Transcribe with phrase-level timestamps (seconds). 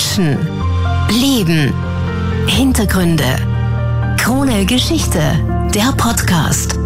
[0.00, 0.38] Menschen,
[1.10, 1.74] Leben,
[2.46, 3.36] Hintergründe.
[4.16, 5.20] Krone Geschichte,
[5.74, 6.78] der Podcast.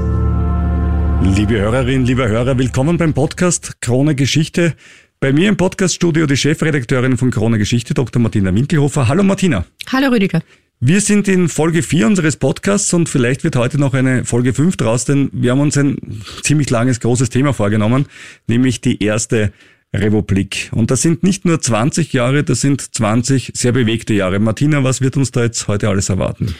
[1.22, 4.74] Liebe Hörerinnen, lieber Hörer, willkommen beim Podcast Krone Geschichte.
[5.20, 8.20] Bei mir im Podcaststudio die Chefredakteurin von Krone Geschichte, Dr.
[8.20, 9.06] Martina Winkelhofer.
[9.06, 9.64] Hallo Martina.
[9.92, 10.42] Hallo Rüdiger.
[10.80, 14.76] Wir sind in Folge 4 unseres Podcasts und vielleicht wird heute noch eine Folge 5
[14.76, 15.98] draus, denn wir haben uns ein
[16.42, 18.06] ziemlich langes, großes Thema vorgenommen,
[18.48, 19.52] nämlich die erste
[19.94, 20.70] Republik.
[20.72, 24.38] Und das sind nicht nur 20 Jahre, das sind 20 sehr bewegte Jahre.
[24.38, 26.54] Martina, was wird uns da jetzt heute alles erwarten?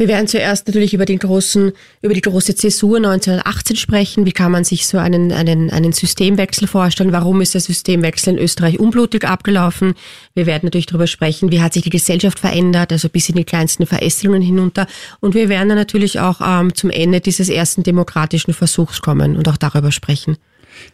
[0.00, 4.24] Wir werden zuerst natürlich über den großen, über die große Zäsur 1918 sprechen.
[4.24, 7.12] Wie kann man sich so einen, einen, einen Systemwechsel vorstellen?
[7.12, 9.92] Warum ist der Systemwechsel in Österreich unblutig abgelaufen?
[10.34, 13.44] Wir werden natürlich darüber sprechen, wie hat sich die Gesellschaft verändert, also bis in die
[13.44, 14.86] kleinsten Verästelungen hinunter.
[15.20, 19.48] Und wir werden dann natürlich auch ähm, zum Ende dieses ersten demokratischen Versuchs kommen und
[19.50, 20.38] auch darüber sprechen.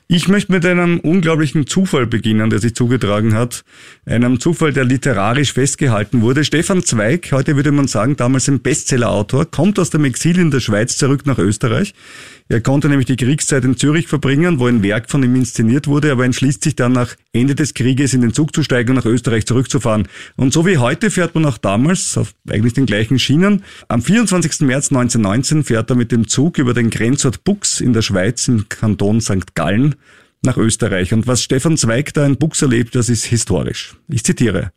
[0.09, 3.65] Ich möchte mit einem unglaublichen Zufall beginnen, der sich zugetragen hat.
[4.05, 6.45] Einem Zufall, der literarisch festgehalten wurde.
[6.45, 10.61] Stefan Zweig, heute würde man sagen, damals ein Bestsellerautor, kommt aus dem Exil in der
[10.61, 11.93] Schweiz zurück nach Österreich.
[12.49, 16.13] Er konnte nämlich die Kriegszeit in Zürich verbringen, wo ein Werk von ihm inszeniert wurde,
[16.13, 19.07] aber entschließt sich dann nach Ende des Krieges in den Zug zu steigen und nach
[19.07, 20.07] Österreich zurückzufahren.
[20.37, 23.65] Und so wie heute fährt man auch damals auf eigentlich den gleichen Schienen.
[23.89, 24.61] Am 24.
[24.61, 28.69] März 1919 fährt er mit dem Zug über den Grenzort Bux in der Schweiz im
[28.69, 29.57] Kanton St.
[29.57, 29.76] Gallen
[30.43, 31.13] nach Österreich.
[31.13, 33.97] Und was Stefan Zweig da in Bux erlebt, das ist historisch.
[34.09, 34.73] Ich zitiere.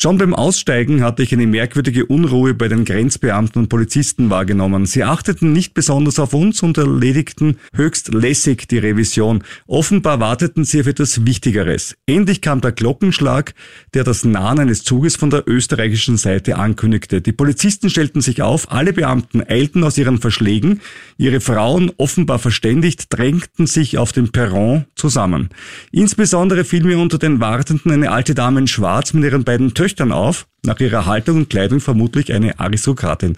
[0.00, 4.86] Schon beim Aussteigen hatte ich eine merkwürdige Unruhe bei den Grenzbeamten und Polizisten wahrgenommen.
[4.86, 9.42] Sie achteten nicht besonders auf uns und erledigten höchst lässig die Revision.
[9.66, 11.96] Offenbar warteten sie auf etwas Wichtigeres.
[12.06, 13.54] Endlich kam der Glockenschlag,
[13.92, 17.20] der das Nahen eines Zuges von der österreichischen Seite ankündigte.
[17.20, 20.80] Die Polizisten stellten sich auf, alle Beamten eilten aus ihren Verschlägen,
[21.16, 25.48] ihre Frauen, offenbar verständigt, drängten sich auf dem Perron zusammen.
[25.90, 29.87] Insbesondere fiel mir unter den Wartenden eine alte Dame in Schwarz mit ihren beiden Töchtern
[29.88, 33.36] nüchtern auf, nach ihrer Haltung und Kleidung vermutlich eine Aristokratin.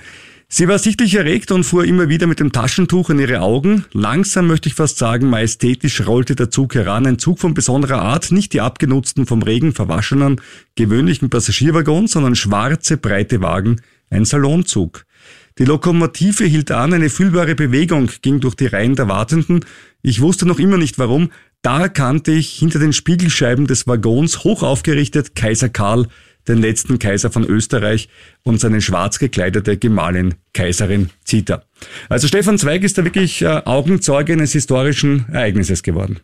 [0.48, 3.84] Sie war sichtlich erregt und fuhr immer wieder mit dem Taschentuch in ihre Augen.
[3.92, 7.06] Langsam möchte ich fast sagen, majestätisch rollte der Zug heran.
[7.06, 10.40] Ein Zug von besonderer Art, nicht die abgenutzten, vom Regen verwaschenen,
[10.74, 15.06] gewöhnlichen Passagierwaggons, sondern schwarze, breite Wagen, ein Salonzug.
[15.58, 19.64] Die Lokomotive hielt an, eine fühlbare Bewegung ging durch die Reihen der Wartenden.
[20.02, 21.30] Ich wusste noch immer nicht warum.
[21.62, 26.08] Da erkannte ich hinter den Spiegelscheiben des Waggons hoch aufgerichtet Kaiser Karl,
[26.50, 28.08] den letzten Kaiser von Österreich
[28.42, 31.62] und seine schwarz gekleidete Gemahlin Kaiserin Zita.
[32.08, 36.20] Also Stefan Zweig ist da wirklich äh, Augenzeuge eines historischen Ereignisses geworden.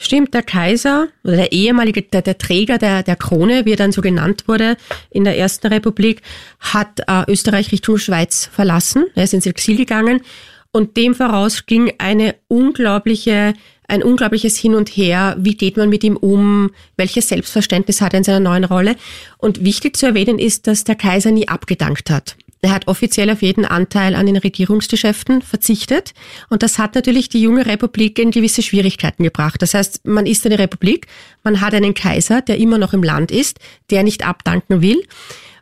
[0.00, 3.90] Stimmt, der Kaiser oder der ehemalige, der, der Träger der, der Krone, wie er dann
[3.90, 4.76] so genannt wurde
[5.10, 6.22] in der Ersten Republik,
[6.60, 9.06] hat äh, Österreich Richtung Schweiz verlassen.
[9.16, 10.20] Er ist ins Exil gegangen
[10.70, 13.54] und dem voraus ging eine unglaubliche
[13.88, 15.34] ein unglaubliches Hin und Her.
[15.38, 16.70] Wie geht man mit ihm um?
[16.96, 18.96] Welches Selbstverständnis hat er in seiner neuen Rolle?
[19.38, 22.36] Und wichtig zu erwähnen ist, dass der Kaiser nie abgedankt hat.
[22.60, 26.12] Er hat offiziell auf jeden Anteil an den Regierungsgeschäften verzichtet.
[26.50, 29.62] Und das hat natürlich die junge Republik in gewisse Schwierigkeiten gebracht.
[29.62, 31.06] Das heißt, man ist eine Republik,
[31.44, 33.58] man hat einen Kaiser, der immer noch im Land ist,
[33.90, 35.02] der nicht abdanken will.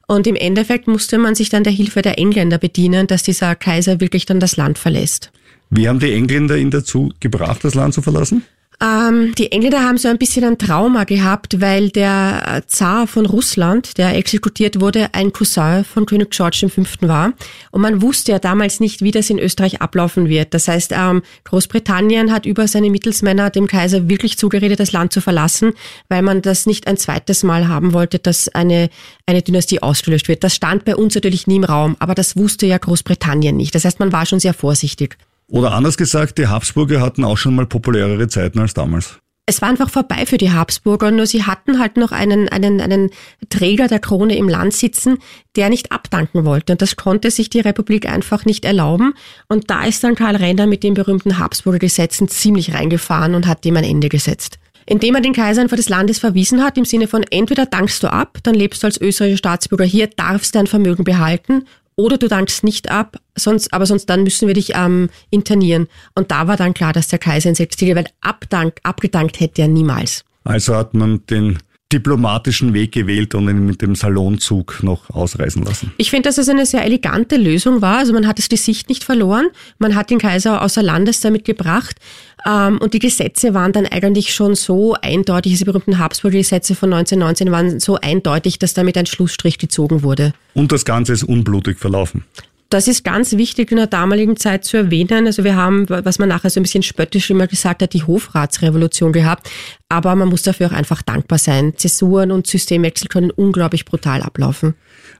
[0.08, 4.00] Und im Endeffekt musste man sich dann der Hilfe der Engländer bedienen, dass dieser Kaiser
[4.00, 5.30] wirklich dann das Land verlässt.
[5.70, 8.44] Wie haben die Engländer ihn dazu gebracht, das Land zu verlassen?
[8.78, 13.96] Ähm, die Engländer haben so ein bisschen ein Trauma gehabt, weil der Zar von Russland,
[13.96, 16.82] der exekutiert wurde, ein Cousin von König George V.
[17.00, 17.32] war.
[17.70, 20.52] Und man wusste ja damals nicht, wie das in Österreich ablaufen wird.
[20.52, 25.22] Das heißt, ähm, Großbritannien hat über seine Mittelsmänner dem Kaiser wirklich zugeredet, das Land zu
[25.22, 25.72] verlassen,
[26.10, 28.90] weil man das nicht ein zweites Mal haben wollte, dass eine,
[29.24, 30.44] eine Dynastie ausgelöscht wird.
[30.44, 33.74] Das stand bei uns natürlich nie im Raum, aber das wusste ja Großbritannien nicht.
[33.74, 35.16] Das heißt, man war schon sehr vorsichtig.
[35.48, 39.18] Oder anders gesagt, die Habsburger hatten auch schon mal populärere Zeiten als damals.
[39.48, 43.10] Es war einfach vorbei für die Habsburger, nur sie hatten halt noch einen, einen, einen
[43.48, 45.18] Träger der Krone im Land sitzen,
[45.54, 46.72] der nicht abdanken wollte.
[46.72, 49.14] Und das konnte sich die Republik einfach nicht erlauben.
[49.46, 53.64] Und da ist dann Karl Renner mit den berühmten Habsburger Gesetzen ziemlich reingefahren und hat
[53.64, 54.58] dem ein Ende gesetzt
[54.88, 58.06] indem er den Kaiser einfach des Landes verwiesen hat, im Sinne von entweder dankst du
[58.06, 61.64] ab, dann lebst du als österreichischer Staatsbürger hier, darfst dein Vermögen behalten,
[61.96, 65.88] oder du dankst nicht ab, sonst, aber sonst dann müssen wir dich ähm, internieren.
[66.14, 69.68] Und da war dann klar, dass der Kaiser ins Exil, weil abdank, abgedankt hätte er
[69.68, 70.24] niemals.
[70.44, 71.58] Also hat man den
[71.92, 75.92] diplomatischen Weg gewählt und ihn mit dem Salonzug noch ausreisen lassen.
[75.98, 77.98] Ich finde, dass es eine sehr elegante Lösung war.
[77.98, 79.46] Also man hat es die Sicht nicht verloren.
[79.78, 81.96] Man hat den Kaiser außer Landes damit gebracht.
[82.44, 86.92] Ähm, und die Gesetze waren dann eigentlich schon so eindeutig, diese berühmten Habsburger Gesetze von
[86.92, 90.32] 1919 waren so eindeutig, dass damit ein Schlussstrich gezogen wurde.
[90.54, 92.24] Und das Ganze ist unblutig verlaufen.
[92.68, 95.26] Das ist ganz wichtig in der damaligen Zeit zu erwähnen.
[95.26, 99.12] Also wir haben, was man nachher so ein bisschen spöttisch immer gesagt hat, die Hofratsrevolution
[99.12, 99.48] gehabt.
[99.88, 101.74] Aber man muss dafür auch einfach dankbar sein.
[101.76, 104.74] Zäsuren und Systemwechsel können unglaublich brutal ablaufen.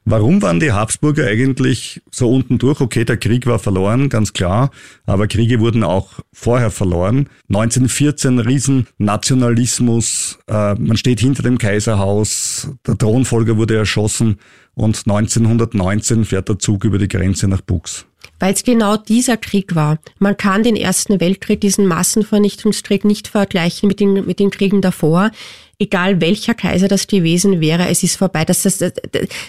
[0.04, 2.80] Warum waren die Habsburger eigentlich so unten durch?
[2.80, 4.70] Okay, der Krieg war verloren, ganz klar,
[5.04, 7.28] aber Kriege wurden auch vorher verloren.
[7.48, 14.38] 1914 Riesennationalismus, äh, man steht hinter dem Kaiserhaus, der Thronfolger wurde erschossen
[14.74, 18.06] und 1919 fährt der Zug über die Grenze nach Bux
[18.38, 19.98] weil es genau dieser Krieg war.
[20.18, 25.30] Man kann den Ersten Weltkrieg, diesen Massenvernichtungskrieg nicht vergleichen mit den, mit den Kriegen davor
[25.78, 28.44] egal welcher Kaiser das gewesen wäre, es ist vorbei.
[28.46, 28.82] Das, das,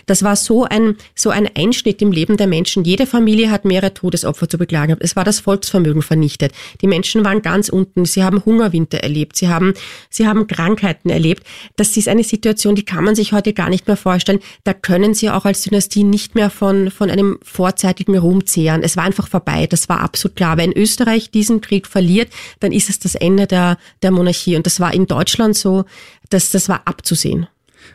[0.05, 2.83] das war so ein, so ein Einschnitt im Leben der Menschen.
[2.83, 4.97] Jede Familie hat mehrere Todesopfer zu beklagen.
[4.99, 6.51] Es war das Volksvermögen vernichtet.
[6.81, 8.03] Die Menschen waren ganz unten.
[8.03, 9.37] Sie haben Hungerwinter erlebt.
[9.37, 9.73] Sie haben,
[10.09, 11.43] sie haben Krankheiten erlebt.
[11.77, 14.39] Das ist eine Situation, die kann man sich heute gar nicht mehr vorstellen.
[14.65, 18.83] Da können sie auch als Dynastie nicht mehr von, von einem vorzeitigen Ruhm zehren.
[18.83, 19.65] Es war einfach vorbei.
[19.67, 20.57] Das war absolut klar.
[20.57, 22.29] Wenn Österreich diesen Krieg verliert,
[22.59, 24.57] dann ist es das Ende der, der Monarchie.
[24.57, 25.85] Und das war in Deutschland so
[26.29, 27.47] das, das war abzusehen.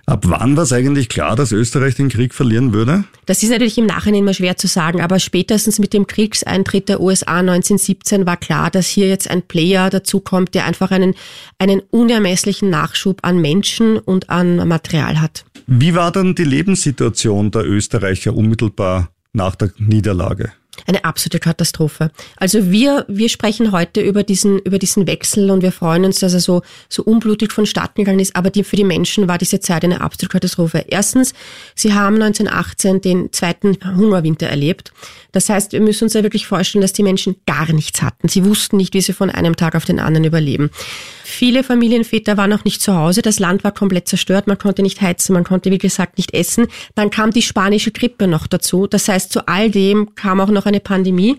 [0.06, 3.05] Ab wann war es eigentlich klar, dass Österreich den Krieg verlieren würde?
[3.26, 7.00] Das ist natürlich im Nachhinein immer schwer zu sagen, aber spätestens mit dem Kriegseintritt der
[7.00, 11.14] USA 1917 war klar, dass hier jetzt ein Player dazukommt, der einfach einen,
[11.58, 15.44] einen unermesslichen Nachschub an Menschen und an Material hat.
[15.67, 20.52] Wie war dann die Lebenssituation der Österreicher unmittelbar nach der Niederlage?
[20.87, 22.11] Eine absolute Katastrophe.
[22.37, 26.33] Also wir, wir sprechen heute über diesen, über diesen Wechsel und wir freuen uns, dass
[26.33, 28.35] er so, so unblutig vonstatten gegangen ist.
[28.35, 30.85] Aber die, für die Menschen war diese Zeit eine absolute Katastrophe.
[30.89, 31.35] Erstens,
[31.75, 34.93] sie haben 1918 den zweiten Hungerwinter erlebt.
[35.33, 38.29] Das heißt, wir müssen uns ja wirklich vorstellen, dass die Menschen gar nichts hatten.
[38.29, 40.71] Sie wussten nicht, wie sie von einem Tag auf den anderen überleben.
[41.34, 43.23] Viele Familienväter waren auch nicht zu Hause.
[43.23, 44.46] Das Land war komplett zerstört.
[44.46, 45.32] Man konnte nicht heizen.
[45.32, 46.67] Man konnte, wie gesagt, nicht essen.
[46.94, 48.87] Dann kam die spanische Grippe noch dazu.
[48.87, 51.38] Das heißt, zu all dem kam auch noch eine Pandemie.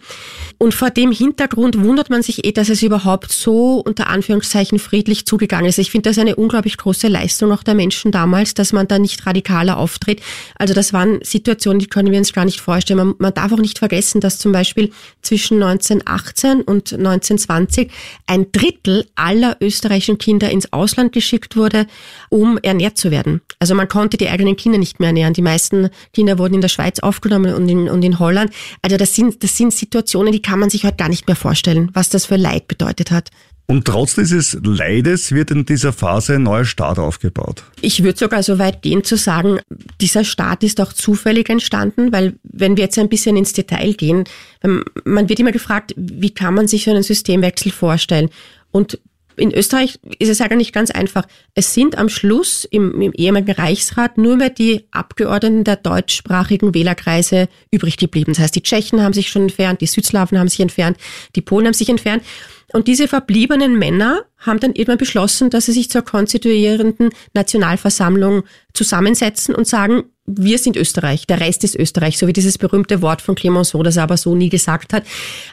[0.57, 5.27] Und vor dem Hintergrund wundert man sich eh, dass es überhaupt so unter Anführungszeichen friedlich
[5.27, 5.77] zugegangen ist.
[5.77, 9.23] Ich finde das eine unglaublich große Leistung auch der Menschen damals, dass man da nicht
[9.27, 10.23] radikaler auftritt.
[10.55, 12.97] Also das waren Situationen, die können wir uns gar nicht vorstellen.
[12.97, 14.91] Man, man darf auch nicht vergessen, dass zum Beispiel
[15.21, 17.91] zwischen 1918 und 1920
[18.25, 21.87] ein Drittel aller österreichischen Kinder ins Ausland geschickt wurde,
[22.29, 23.41] um ernährt zu werden.
[23.59, 25.33] Also man konnte die eigenen Kinder nicht mehr ernähren.
[25.33, 28.51] Die meisten Kinder wurden in der Schweiz aufgenommen und in, und in Holland.
[28.81, 31.89] Also das sind, das sind Situationen, die kann man sich heute gar nicht mehr vorstellen,
[31.93, 33.29] was das für Leid bedeutet hat.
[33.65, 37.63] Und trotz dieses Leides wird in dieser Phase ein neuer Staat aufgebaut.
[37.79, 39.59] Ich würde sogar so weit gehen zu sagen,
[40.01, 44.25] dieser Staat ist auch zufällig entstanden, weil wenn wir jetzt ein bisschen ins Detail gehen,
[44.63, 48.29] ähm, man wird immer gefragt, wie kann man sich so einen Systemwechsel vorstellen?
[48.71, 48.99] Und
[49.35, 51.25] in Österreich ist es eigentlich ganz einfach.
[51.55, 57.47] Es sind am Schluss im, im ehemaligen Reichsrat nur mehr die Abgeordneten der deutschsprachigen Wählerkreise
[57.71, 58.33] übrig geblieben.
[58.33, 60.97] Das heißt, die Tschechen haben sich schon entfernt, die Südslawen haben sich entfernt,
[61.35, 62.23] die Polen haben sich entfernt.
[62.73, 68.43] Und diese verbliebenen Männer haben dann irgendwann beschlossen, dass sie sich zur konstituierenden Nationalversammlung
[68.73, 73.21] zusammensetzen und sagen, wir sind Österreich, der Rest ist Österreich, so wie dieses berühmte Wort
[73.21, 75.03] von Clemenceau, das er aber so nie gesagt hat.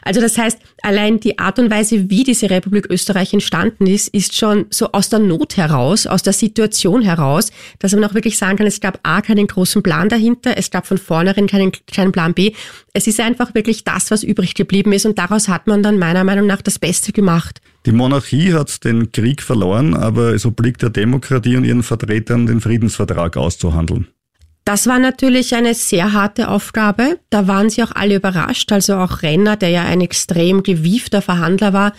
[0.01, 4.35] Also das heißt, allein die Art und Weise, wie diese Republik Österreich entstanden ist, ist
[4.35, 8.57] schon so aus der Not heraus, aus der Situation heraus, dass man auch wirklich sagen
[8.57, 12.33] kann, es gab A, keinen großen Plan dahinter, es gab von vornherein keinen, keinen Plan
[12.33, 12.53] B.
[12.93, 16.23] Es ist einfach wirklich das, was übrig geblieben ist und daraus hat man dann meiner
[16.23, 17.61] Meinung nach das Beste gemacht.
[17.85, 22.61] Die Monarchie hat den Krieg verloren, aber es obliegt der Demokratie und ihren Vertretern, den
[22.61, 24.07] Friedensvertrag auszuhandeln.
[24.63, 27.19] Das war natürlich eine sehr harte Aufgabe.
[27.31, 28.71] Da waren sie auch alle überrascht.
[28.71, 31.93] Also auch Renner, der ja ein extrem gewiefter Verhandler war,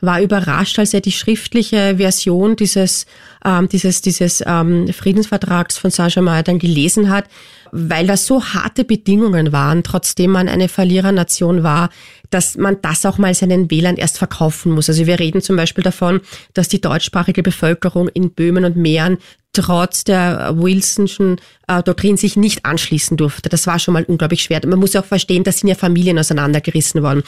[0.00, 3.06] war überrascht, als er die schriftliche Version dieses,
[3.44, 7.24] ähm, dieses, dieses ähm, Friedensvertrags von Saint-Germain dann gelesen hat,
[7.72, 11.90] weil das so harte Bedingungen waren, trotzdem man eine Verlierernation war,
[12.30, 14.88] dass man das auch mal seinen Wählern erst verkaufen muss.
[14.88, 16.20] Also wir reden zum Beispiel davon,
[16.54, 19.18] dass die deutschsprachige Bevölkerung in Böhmen und Mähren
[19.52, 23.48] trotz der Wilsonschen äh, Doktrin sich nicht anschließen durfte.
[23.48, 24.60] Das war schon mal unglaublich schwer.
[24.66, 27.22] Man muss auch verstehen, da sind ja Familien auseinandergerissen worden.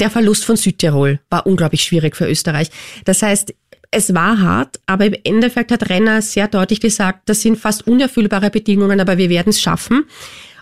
[0.00, 2.70] Der Verlust von Südtirol war unglaublich schwierig für Österreich.
[3.04, 3.54] Das heißt,
[3.90, 8.50] es war hart, aber im Endeffekt hat Renner sehr deutlich gesagt, das sind fast unerfüllbare
[8.50, 10.04] Bedingungen, aber wir werden es schaffen.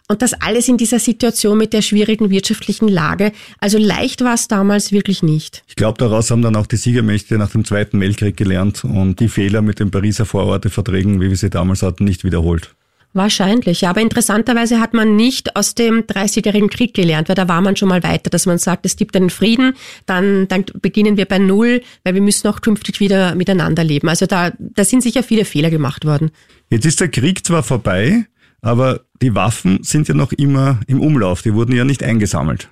[0.06, 3.32] Und das alles in dieser Situation mit der schwierigen wirtschaftlichen Lage.
[3.58, 5.64] Also leicht war es damals wirklich nicht.
[5.66, 9.28] Ich glaube, daraus haben dann auch die Siegermächte nach dem Zweiten Weltkrieg gelernt und die
[9.28, 12.74] Fehler mit den Pariser Vororteverträgen, wie wir sie damals hatten, nicht wiederholt.
[13.14, 13.90] Wahrscheinlich, ja.
[13.90, 17.88] Aber interessanterweise hat man nicht aus dem 30-jährigen Krieg gelernt, weil da war man schon
[17.88, 21.80] mal weiter, dass man sagt, es gibt einen Frieden, dann, dann beginnen wir bei Null,
[22.02, 24.08] weil wir müssen auch künftig wieder miteinander leben.
[24.08, 26.32] Also da, da sind sicher viele Fehler gemacht worden.
[26.70, 28.26] Jetzt ist der Krieg zwar vorbei,
[28.64, 32.68] aber die Waffen sind ja noch immer im Umlauf, die wurden ja nicht eingesammelt.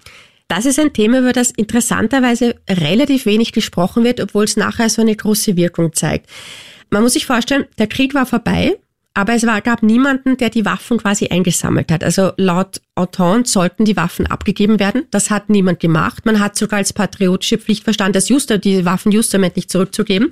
[0.49, 5.03] Das ist ein Thema, über das interessanterweise relativ wenig gesprochen wird, obwohl es nachher so
[5.03, 6.29] eine große Wirkung zeigt.
[6.91, 8.77] Man muss sich vorstellen, der Krieg war vorbei,
[9.15, 12.03] aber es war, gab niemanden, der die Waffen quasi eingesammelt hat.
[12.03, 15.05] Also laut Entente sollten die Waffen abgegeben werden.
[15.11, 16.25] Das hat niemand gemacht.
[16.25, 20.31] Man hat sogar als patriotische Pflicht verstanden, das Juster, die Waffen justament nicht zurückzugeben.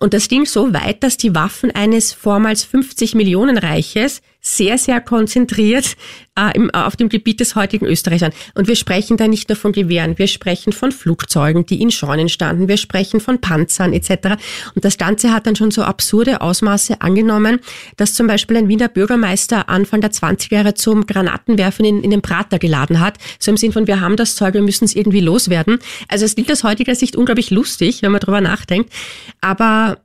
[0.00, 5.00] Und das ging so weit, dass die Waffen eines vormals 50 Millionen Reiches sehr, sehr
[5.00, 5.96] konzentriert
[6.36, 8.32] äh, im, auf dem Gebiet des heutigen Österreichs waren.
[8.54, 12.28] Und wir sprechen da nicht nur von Gewehren, wir sprechen von Flugzeugen, die in Scheunen
[12.28, 14.36] standen, wir sprechen von Panzern etc.
[14.74, 17.60] Und das Ganze hat dann schon so absurde Ausmaße angenommen,
[17.96, 22.22] dass zum Beispiel ein Wiener Bürgermeister Anfang der 20er Jahre zum Granatenwerfen in, in den
[22.22, 23.18] Prater geladen hat.
[23.38, 25.78] So im Sinn von, wir haben das Zeug, wir müssen es irgendwie loswerden.
[26.08, 28.92] Also es klingt aus heutiger Sicht unglaublich lustig, wenn man drüber nachdenkt.
[29.40, 29.98] Aber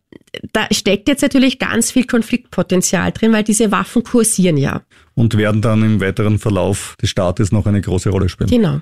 [0.54, 4.82] da steckt jetzt natürlich ganz viel Konfliktpotenzial drin, weil diese Waffen kursieren ja.
[5.14, 8.50] Und werden dann im weiteren Verlauf des Staates noch eine große Rolle spielen.
[8.50, 8.82] Genau.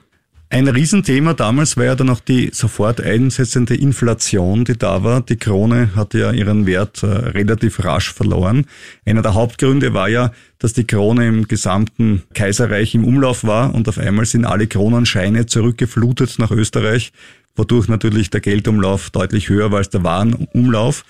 [0.53, 5.22] Ein Riesenthema damals war ja dann auch die sofort einsetzende Inflation, die da war.
[5.22, 8.67] Die Krone hatte ja ihren Wert äh, relativ rasch verloren.
[9.03, 13.89] Einer der Hauptgründe war ja, dass die Krone im gesamten Kaiserreich im Umlauf war und
[13.89, 17.13] auf einmal sind alle Kronenscheine zurückgeflutet nach Österreich,
[17.55, 21.03] wodurch natürlich der Geldumlauf deutlich höher war als der Warenumlauf.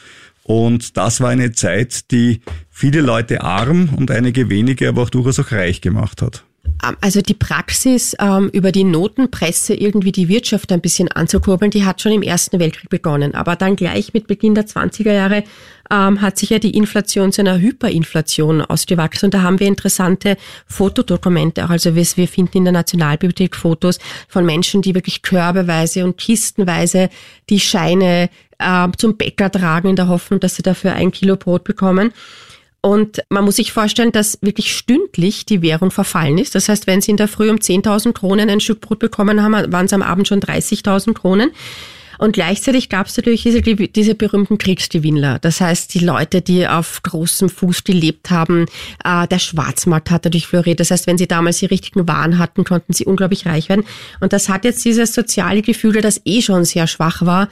[0.43, 5.39] Und das war eine Zeit, die viele Leute arm und einige wenige aber auch durchaus
[5.39, 6.43] auch reich gemacht hat.
[6.83, 11.85] Ähm, also die Praxis, ähm, über die Notenpresse irgendwie die Wirtschaft ein bisschen anzukurbeln, die
[11.85, 13.35] hat schon im Ersten Weltkrieg begonnen.
[13.35, 15.43] Aber dann gleich mit Beginn der 20er Jahre
[15.91, 19.25] ähm, hat sich ja die Inflation zu einer Hyperinflation ausgewachsen.
[19.25, 21.69] Und da haben wir interessante Fotodokumente auch.
[21.69, 27.09] Also wir, wir finden in der Nationalbibliothek Fotos von Menschen, die wirklich körbeweise und kistenweise
[27.50, 28.29] die Scheine
[28.63, 32.13] äh, zum Bäcker tragen in der Hoffnung, dass sie dafür ein Kilo Brot bekommen.
[32.86, 36.53] Und man muss sich vorstellen, dass wirklich stündlich die Währung verfallen ist.
[36.53, 39.72] Das heißt, wenn Sie in der Früh um 10.000 Kronen ein Stück Brot bekommen haben,
[39.72, 41.51] waren es am Abend schon 30.000 Kronen.
[42.17, 45.39] Und gleichzeitig gab es natürlich diese, diese berühmten Kriegsgewinnler.
[45.39, 48.65] Das heißt, die Leute, die auf großem Fuß gelebt haben.
[49.03, 50.79] Äh, der Schwarzmarkt hat natürlich floriert.
[50.79, 53.86] Das heißt, wenn sie damals die richtigen Waren hatten, konnten sie unglaublich reich werden.
[54.20, 57.48] Und das hat jetzt dieses soziale Gefühl, das eh schon sehr schwach war,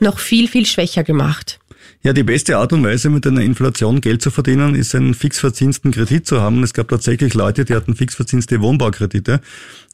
[0.00, 1.58] noch viel, viel schwächer gemacht.
[2.02, 5.90] Ja, die beste Art und Weise, mit einer Inflation Geld zu verdienen, ist einen fixverzinsten
[5.90, 6.62] Kredit zu haben.
[6.62, 9.40] Es gab tatsächlich Leute, die hatten fixverzinste Wohnbaukredite,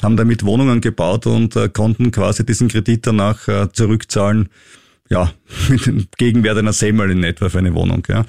[0.02, 4.50] haben damit Wohnungen gebaut und äh, konnten quasi diesen Kredit danach äh, zurückzahlen,
[5.08, 5.32] ja,
[5.68, 8.26] mit dem Gegenwert einer Semmel in etwa für eine Wohnung, ja.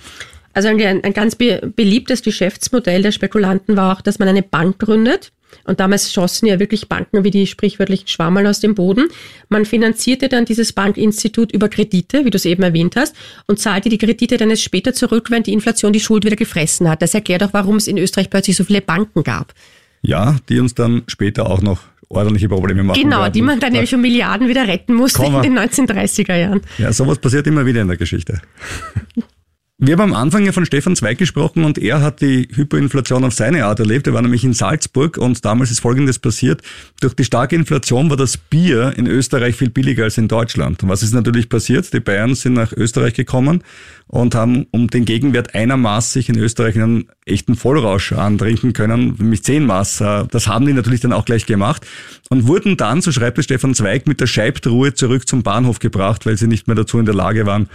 [0.54, 4.80] Also ein, ein ganz be beliebtes Geschäftsmodell der Spekulanten war auch, dass man eine Bank
[4.80, 5.34] gründet
[5.64, 9.08] und damals schossen ja wirklich Banken wie die sprichwörtlichen Schwammerl aus dem Boden.
[9.50, 13.16] Man finanzierte dann dieses Bankinstitut über Kredite, wie du es eben erwähnt hast,
[13.48, 16.90] und zahlte die Kredite dann erst später zurück, wenn die Inflation die Schuld wieder gefressen
[16.90, 17.02] hat.
[17.02, 19.54] Das erklärt auch, warum es in Österreich plötzlich so viele Banken gab.
[20.02, 23.34] Ja, die uns dann später auch noch ordentliche Probleme machen Genau, werden.
[23.34, 26.62] die man dann nämlich um Milliarden wieder retten musste in den 1930er Jahren.
[26.78, 28.42] Ja, sowas passiert immer wieder in der Geschichte.
[29.78, 33.34] Wir haben am Anfang ja von Stefan Zweig gesprochen und er hat die Hyperinflation auf
[33.34, 34.08] seine Art erlebt.
[34.08, 36.62] Er war nämlich in Salzburg und damals ist Folgendes passiert.
[37.02, 40.80] Durch die starke Inflation war das Bier in Österreich viel billiger als in Deutschland.
[40.84, 41.92] Was ist natürlich passiert?
[41.92, 43.66] Die Bayern sind nach Österreich gekommen
[44.08, 49.16] und haben um den Gegenwert einer Maß sich in Österreich einen echten Vollrausch antrinken können,
[49.18, 49.98] nämlich zehn Maß.
[50.32, 51.86] Das haben die natürlich dann auch gleich gemacht
[52.30, 56.26] und wurden dann, so schreibt es Stefan Zweig, mit der Scheibtruhe zurück zum Bahnhof gebracht,
[56.26, 57.68] weil sie nicht mehr dazu in der Lage waren,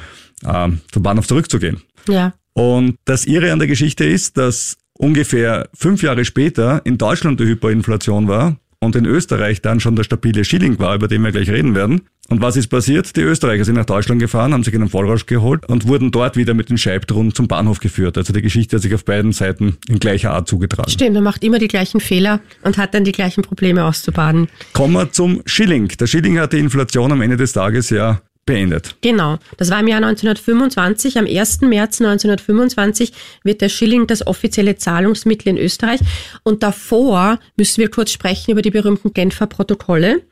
[0.47, 1.83] äh, zum Bahnhof zurückzugehen.
[2.11, 2.35] Ja.
[2.53, 7.45] Und das Irre an der Geschichte ist, dass ungefähr fünf Jahre später in Deutschland die
[7.45, 11.51] Hyperinflation war und in Österreich dann schon der stabile Schilling war, über den wir gleich
[11.51, 12.03] reden werden.
[12.29, 13.17] Und was ist passiert?
[13.17, 16.55] Die Österreicher sind nach Deutschland gefahren, haben sich einen Vollrausch geholt und wurden dort wieder
[16.55, 18.17] mit den Scheibtruhen zum Bahnhof geführt.
[18.17, 20.89] Also die Geschichte hat sich auf beiden Seiten in gleicher Art zugetragen.
[20.91, 24.49] Stimmt, man macht immer die gleichen Fehler und hat dann die gleichen Probleme auszubaden.
[24.73, 25.89] Kommen wir zum Schilling.
[25.89, 28.97] Der Schilling hat die Inflation am Ende des Tages ja beendet.
[29.01, 29.39] Genau.
[29.57, 31.19] Das war im Jahr 1925.
[31.19, 31.61] Am 1.
[31.63, 33.13] März 1925
[33.45, 36.01] wird der Schilling das offizielle Zahlungsmittel in Österreich.
[36.43, 40.23] Und davor müssen wir kurz sprechen über die berühmten Genfer Protokolle,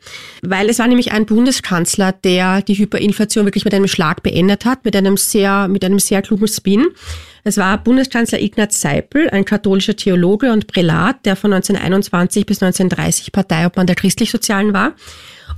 [0.43, 4.85] weil es war nämlich ein Bundeskanzler, der die Hyperinflation wirklich mit einem Schlag beendet hat,
[4.85, 6.89] mit einem sehr, mit einem sehr klugen Spin.
[7.45, 13.33] Es war Bundeskanzler Ignaz Seipel, ein katholischer Theologe und Prälat, der von 1921 bis 1930
[13.33, 14.95] Parteiobmann der Christlichsozialen war.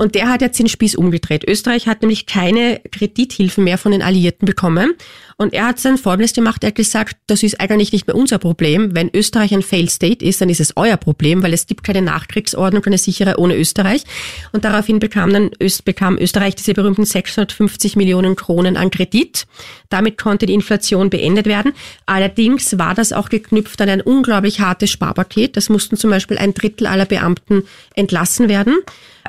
[0.01, 1.45] Und der hat jetzt den Spieß umgedreht.
[1.47, 4.95] Österreich hat nämlich keine Kredithilfen mehr von den Alliierten bekommen.
[5.37, 8.39] Und er hat dann Folgendes gemacht, er hat gesagt, das ist eigentlich nicht mehr unser
[8.39, 8.95] Problem.
[8.95, 12.01] Wenn Österreich ein Failed State ist, dann ist es euer Problem, weil es gibt keine
[12.01, 14.05] Nachkriegsordnung, keine sichere ohne Österreich.
[14.53, 19.47] Und daraufhin bekam dann Öst, bekam Österreich diese berühmten 650 Millionen Kronen an Kredit.
[19.91, 21.75] Damit konnte die Inflation beendet werden.
[22.07, 25.59] Allerdings war das auch geknüpft an ein unglaublich hartes Sparpaket.
[25.59, 27.65] Das mussten zum Beispiel ein Drittel aller Beamten
[27.95, 28.79] entlassen werden.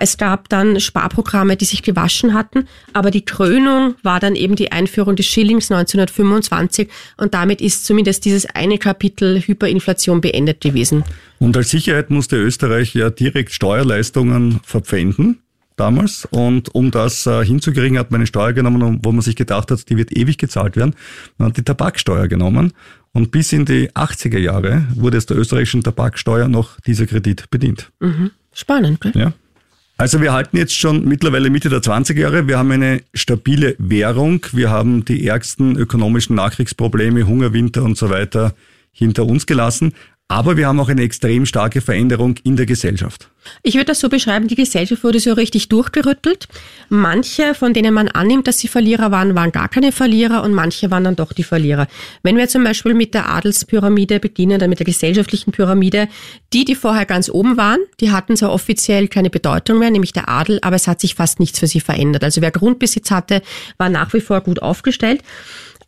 [0.03, 4.71] Es gab dann Sparprogramme, die sich gewaschen hatten, aber die Krönung war dann eben die
[4.71, 11.03] Einführung des Schillings 1925 und damit ist zumindest dieses eine Kapitel Hyperinflation beendet gewesen.
[11.39, 15.39] Und als Sicherheit musste Österreich ja direkt Steuerleistungen verpfänden
[15.75, 16.27] damals.
[16.29, 19.89] Und um das äh, hinzukriegen, hat man eine Steuer genommen, wo man sich gedacht hat,
[19.89, 20.95] die wird ewig gezahlt werden.
[21.37, 22.73] Man hat die Tabaksteuer genommen.
[23.13, 27.91] Und bis in die 80er Jahre wurde es der österreichischen Tabaksteuer noch dieser Kredit bedient.
[27.99, 28.31] Mhm.
[28.53, 29.13] Spannend, gell?
[29.15, 29.33] Ja.
[30.01, 32.47] Also wir halten jetzt schon mittlerweile Mitte der 20er Jahre.
[32.47, 34.43] Wir haben eine stabile Währung.
[34.51, 38.55] Wir haben die ärgsten ökonomischen Nachkriegsprobleme, Hunger, Winter und so weiter
[38.91, 39.93] hinter uns gelassen.
[40.31, 43.27] Aber wir haben auch eine extrem starke Veränderung in der Gesellschaft.
[43.63, 46.47] Ich würde das so beschreiben, die Gesellschaft wurde so richtig durchgerüttelt.
[46.87, 50.89] Manche, von denen man annimmt, dass sie Verlierer waren, waren gar keine Verlierer und manche
[50.89, 51.87] waren dann doch die Verlierer.
[52.23, 56.07] Wenn wir zum Beispiel mit der Adelspyramide beginnen, dann mit der gesellschaftlichen Pyramide,
[56.53, 60.29] die, die vorher ganz oben waren, die hatten zwar offiziell keine Bedeutung mehr, nämlich der
[60.29, 62.23] Adel, aber es hat sich fast nichts für sie verändert.
[62.23, 63.41] Also wer Grundbesitz hatte,
[63.77, 65.23] war nach wie vor gut aufgestellt.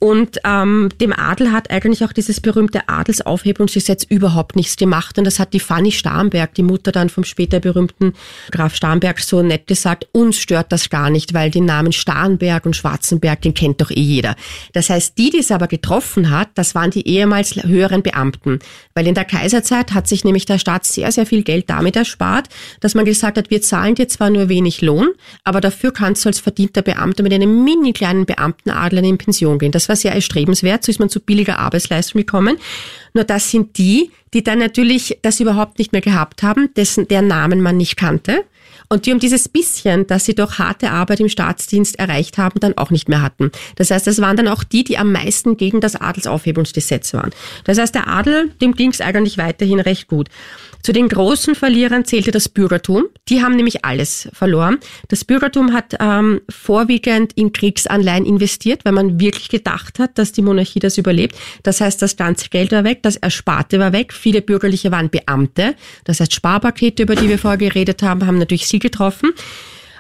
[0.04, 5.18] Und ähm, dem Adel hat eigentlich auch dieses berühmte Adelsaufhebungsgesetz überhaupt nichts gemacht.
[5.18, 8.12] Und das hat die Fanny Starnberg, die Mutter dann vom später berühmten
[8.52, 12.76] Graf Starnberg, so nett gesagt, uns stört das gar nicht, weil den Namen Starnberg und
[12.76, 14.36] Schwarzenberg, den kennt doch eh jeder.
[14.74, 18.60] Das heißt, die, die es aber getroffen hat, das waren die ehemals höheren Beamten.
[18.96, 22.50] Weil in der Kaiserzeit hat sich nämlich der Staat sehr, sehr viel Geld damit erspart,
[22.82, 25.12] dass man gesagt hat, wir zahlen dir zwar nur wenig Lohn,
[25.46, 29.72] aber dafür kannst du als verdienter Beamter mit einem mini kleinen Beamtenadler in Pension gehen.
[29.72, 32.58] Das war sehr erstrebenswert, so ist man zu billiger Arbeitsleistung gekommen.
[33.14, 37.28] Nur das sind die, die dann natürlich das überhaupt nicht mehr gehabt haben, dessen, deren
[37.28, 38.44] Namen man nicht kannte.
[38.94, 42.78] Und die um dieses bisschen, dass sie durch harte Arbeit im Staatsdienst erreicht haben, dann
[42.78, 43.50] auch nicht mehr hatten.
[43.76, 47.32] Das heißt, das waren dann auch die, die am meisten gegen das Adelsaufhebungsgesetz waren.
[47.64, 50.30] Das heißt, der Adel, dem ging es eigentlich weiterhin recht gut.
[50.84, 53.06] Zu den großen Verlierern zählte das Bürgertum.
[53.30, 54.80] Die haben nämlich alles verloren.
[55.08, 60.42] Das Bürgertum hat ähm, vorwiegend in Kriegsanleihen investiert, weil man wirklich gedacht hat, dass die
[60.42, 61.38] Monarchie das überlebt.
[61.64, 64.12] Das heißt, das ganze Geld war weg, das Ersparte war weg.
[64.12, 65.76] Viele Bürgerliche waren Beamte.
[66.04, 69.34] Das heißt, Sparpakete, über die wir vorher geredet haben, haben natürlich sie getroffen.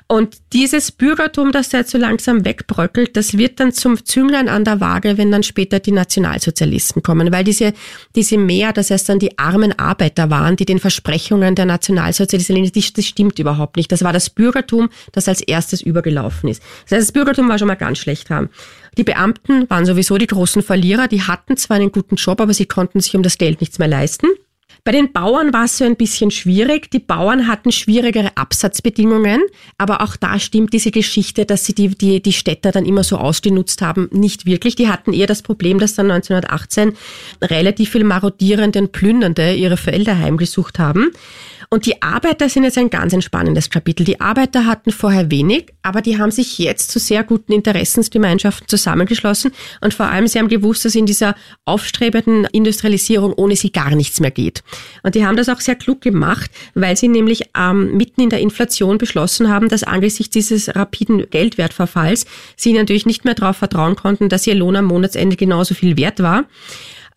[0.08, 4.80] Und dieses Bürgertum, das jetzt so langsam wegbröckelt, das wird dann zum Zünglein an der
[4.80, 7.32] Waage, wenn dann später die Nationalsozialisten kommen.
[7.32, 7.74] Weil diese,
[8.15, 12.93] diese mehr, das heißt dann die armen Arbeiter waren, die den Versprechungen der Nationalsozialisten, das,
[12.93, 13.91] das stimmt überhaupt nicht.
[13.91, 16.62] Das war das Bürgertum, das als erstes übergelaufen ist.
[16.84, 18.50] Das heißt, das Bürgertum war schon mal ganz schlecht haben.
[18.98, 21.08] Die Beamten waren sowieso die großen Verlierer.
[21.08, 23.88] Die hatten zwar einen guten Job, aber sie konnten sich um das Geld nichts mehr
[23.88, 24.28] leisten.
[24.86, 26.91] Bei den Bauern war es so ein bisschen schwierig.
[26.91, 29.41] Die Bauern hatten schwierigere Absatzbedingungen,
[29.78, 33.17] aber auch da stimmt diese Geschichte, dass sie die, die, die Städter dann immer so
[33.17, 34.76] ausgenutzt haben, nicht wirklich.
[34.76, 36.98] Die hatten eher das Problem, dass dann 1918
[37.41, 41.12] relativ viel Marodierende und Plündernde ihre Felder heimgesucht haben.
[41.73, 44.03] Und die Arbeiter sind jetzt ein ganz entspannendes Kapitel.
[44.03, 49.51] Die Arbeiter hatten vorher wenig, aber die haben sich jetzt zu sehr guten Interessensgemeinschaften zusammengeschlossen
[49.81, 51.33] und vor allem sie haben gewusst, dass in dieser
[51.65, 54.62] aufstrebenden Industrialisierung ohne sie gar nichts mehr geht.
[55.01, 58.41] Und die haben das auch sehr klug gemacht, weil sie nämlich ähm, mitten in der
[58.41, 64.29] Inflation beschlossen haben, dass angesichts dieses rapiden Geldwertverfalls sie natürlich nicht mehr darauf vertrauen konnten,
[64.29, 66.45] dass ihr Lohn am Monatsende genauso viel wert war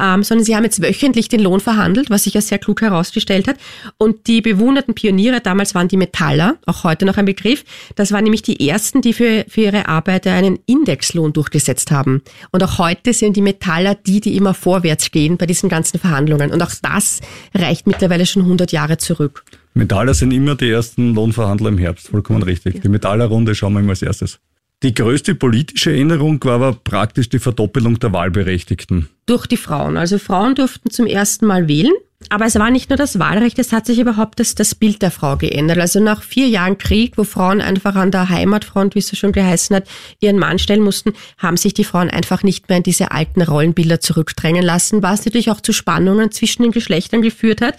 [0.01, 3.49] ähm, sondern sie haben jetzt wöchentlich den Lohn verhandelt, was sich ja sehr klug herausgestellt
[3.49, 3.57] hat.
[3.99, 8.25] Und die bewunderten Pioniere, damals waren die Metaller, auch heute noch ein Begriff, das waren
[8.25, 12.23] nämlich die ersten, die für, für ihre Arbeiter einen Indexlohn durchgesetzt haben.
[12.51, 16.51] Und auch heute sind die Metaller die, die immer vorwärts gehen bei diesen ganzen Verhandlungen.
[16.51, 17.21] Und auch das
[17.55, 19.45] reicht mittlerweile schon 100 Jahre zurück.
[19.75, 22.81] Metaller sind immer die ersten Lohnverhandler im Herbst, vollkommen richtig.
[22.81, 24.41] Die Metallerrunde schauen wir immer als erstes.
[24.83, 29.09] Die größte politische Änderung war aber praktisch die Verdoppelung der Wahlberechtigten.
[29.25, 29.97] Durch die Frauen.
[29.97, 31.95] Also Frauen durften zum ersten Mal wählen.
[32.31, 35.11] Aber es war nicht nur das Wahlrecht, es hat sich überhaupt das, das Bild der
[35.11, 35.79] Frau geändert.
[35.79, 39.33] Also nach vier Jahren Krieg, wo Frauen einfach an der Heimatfront, wie es so schon
[39.33, 39.87] geheißen hat,
[40.21, 44.01] ihren Mann stellen mussten, haben sich die Frauen einfach nicht mehr in diese alten Rollenbilder
[44.01, 47.77] zurückdrängen lassen, was natürlich auch zu Spannungen zwischen den Geschlechtern geführt hat.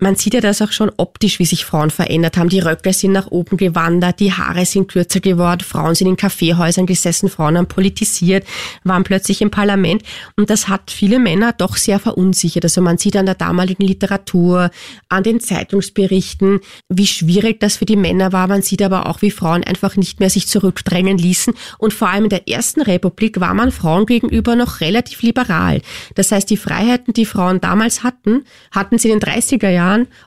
[0.00, 2.48] Man sieht ja das auch schon optisch, wie sich Frauen verändert haben.
[2.48, 6.86] Die Röcke sind nach oben gewandert, die Haare sind kürzer geworden, Frauen sind in Kaffeehäusern
[6.86, 8.46] gesessen, Frauen haben politisiert,
[8.84, 10.02] waren plötzlich im Parlament.
[10.36, 12.64] Und das hat viele Männer doch sehr verunsichert.
[12.64, 14.70] Also man sieht an der damaligen Literatur,
[15.08, 18.46] an den Zeitungsberichten, wie schwierig das für die Männer war.
[18.46, 21.54] Man sieht aber auch, wie Frauen einfach nicht mehr sich zurückdrängen ließen.
[21.78, 25.80] Und vor allem in der Ersten Republik war man Frauen gegenüber noch relativ liberal.
[26.14, 29.81] Das heißt, die Freiheiten, die Frauen damals hatten, hatten sie in den 30er Jahren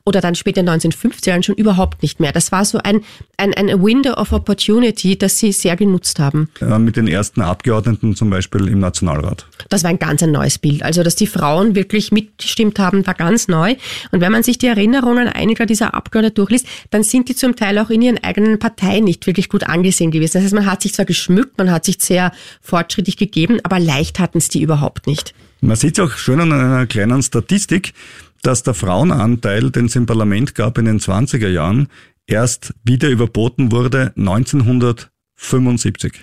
[0.06, 2.32] oder dann später in den 1950er Jahren schon überhaupt nicht mehr.
[2.32, 3.02] Das war so ein,
[3.38, 6.50] ein, ein Window of Opportunity, das sie sehr genutzt haben.
[6.62, 9.46] Ja, mit den ersten Abgeordneten zum Beispiel im Nationalrat.
[9.70, 10.84] Das war ein ganz ein neues Bild.
[10.84, 13.76] Also, dass die Frauen wirklich mitgestimmt haben, war ganz neu.
[14.12, 17.78] Und wenn man sich die Erinnerungen einiger dieser Abgeordneten durchliest, dann sind die zum Teil
[17.80, 20.34] auch in ihren eigenen Parteien nicht wirklich gut angesehen gewesen.
[20.34, 24.20] Das heißt, man hat sich zwar geschmückt, man hat sich sehr fortschrittlich gegeben, aber leicht
[24.20, 25.34] hatten es die überhaupt nicht.
[25.62, 27.94] Man sieht es auch schön an einer kleinen Statistik,
[28.42, 31.88] dass der Frauenanteil, den es im Parlament gab in den 20er Jahren,
[32.28, 36.14] erst wieder überboten wurde 1975.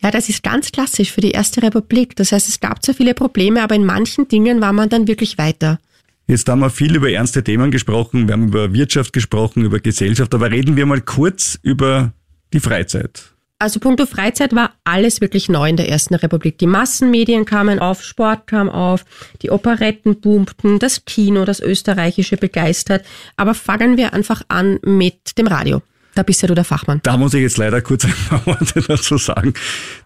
[0.00, 2.14] Ja, das ist ganz klassisch für die Erste Republik.
[2.16, 5.38] Das heißt, es gab zwar viele Probleme, aber in manchen Dingen war man dann wirklich
[5.38, 5.80] weiter.
[6.26, 10.34] Jetzt haben wir viel über ernste Themen gesprochen, wir haben über Wirtschaft gesprochen, über Gesellschaft,
[10.34, 12.12] aber reden wir mal kurz über
[12.52, 13.32] die Freizeit.
[13.60, 16.58] Also punkto Freizeit war alles wirklich neu in der Ersten Republik.
[16.58, 19.04] Die Massenmedien kamen auf, Sport kam auf,
[19.42, 23.04] die Operetten boomten, das Kino, das österreichische begeistert.
[23.36, 25.82] Aber fangen wir einfach an mit dem Radio.
[26.14, 27.00] Da bist ja du der Fachmann.
[27.02, 29.54] Da muss ich jetzt leider kurz ein paar Worte dazu sagen.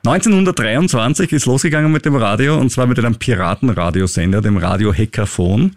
[0.06, 5.76] 1923 ist losgegangen mit dem Radio und zwar mit einem Piratenradiosender, dem Radio Heckaphon.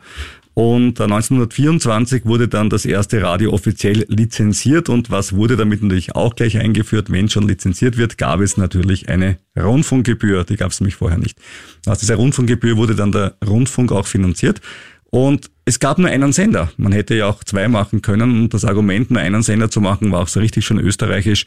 [0.56, 6.34] Und 1924 wurde dann das erste Radio offiziell lizenziert und was wurde damit natürlich auch
[6.34, 10.96] gleich eingeführt, wenn schon lizenziert wird, gab es natürlich eine Rundfunkgebühr, die gab es nämlich
[10.96, 11.38] vorher nicht.
[11.86, 14.62] Aus dieser Rundfunkgebühr wurde dann der Rundfunk auch finanziert
[15.10, 16.72] und es gab nur einen Sender.
[16.78, 20.14] Man hätte ja auch zwei machen können und das Argument, nur einen Sender zu machen,
[20.14, 21.46] war auch so richtig schon österreichisch.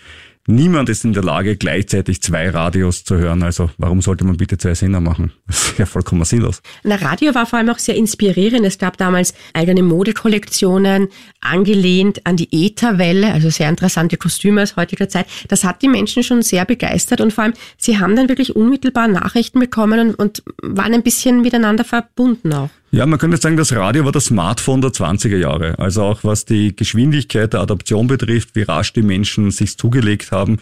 [0.50, 3.42] Niemand ist in der Lage, gleichzeitig zwei Radios zu hören.
[3.42, 5.30] Also warum sollte man bitte zwei Sender machen?
[5.46, 6.62] Das ist ja vollkommen sinnlos.
[6.84, 8.64] Na, Radio war vor allem auch sehr inspirierend.
[8.64, 11.08] Es gab damals eigene Modekollektionen,
[11.42, 15.26] angelehnt an die Ätherwelle, also sehr interessante Kostüme aus heutiger Zeit.
[15.48, 19.06] Das hat die Menschen schon sehr begeistert und vor allem, sie haben dann wirklich unmittelbar
[19.06, 22.70] Nachrichten bekommen und, und waren ein bisschen miteinander verbunden auch.
[22.90, 25.78] Ja, man könnte sagen, das Radio war das Smartphone der 20er Jahre.
[25.78, 30.56] Also auch was die Geschwindigkeit der Adaption betrifft, wie rasch die Menschen sich zugelegt haben.